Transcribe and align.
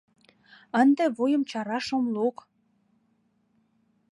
Ынде 0.81 1.05
вуйым 1.15 1.43
чараш 1.49 1.87
ом 1.97 2.05
лук. 2.15 2.37